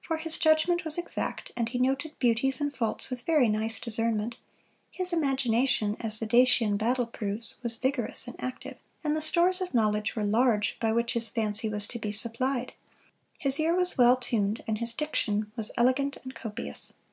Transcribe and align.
For 0.00 0.18
his 0.18 0.38
judgement 0.38 0.84
was 0.84 0.96
exact, 0.96 1.50
and 1.56 1.68
he 1.70 1.76
noted 1.80 2.16
beauties 2.20 2.60
and 2.60 2.72
faults 2.72 3.10
with 3.10 3.22
very 3.26 3.48
nice 3.48 3.80
discernment; 3.80 4.36
his 4.92 5.12
imagination, 5.12 5.96
as 5.98 6.20
the 6.20 6.24
Dacian 6.26 6.76
Battle 6.76 7.04
proves, 7.08 7.56
was 7.64 7.74
vigorous 7.74 8.28
and 8.28 8.36
active, 8.38 8.76
and 9.02 9.16
the 9.16 9.20
stores 9.20 9.60
of 9.60 9.74
knowledge 9.74 10.14
were 10.14 10.22
large 10.22 10.78
by 10.78 10.92
which 10.92 11.14
his 11.14 11.28
fancy 11.28 11.68
was 11.68 11.88
to 11.88 11.98
be 11.98 12.12
supplied. 12.12 12.74
His 13.40 13.58
ear 13.58 13.74
was 13.74 13.98
well 13.98 14.14
tuned, 14.16 14.62
and 14.68 14.78
his 14.78 14.94
diction 14.94 15.50
was 15.56 15.72
elegant 15.76 16.16
and 16.22 16.32
copious. 16.32 16.92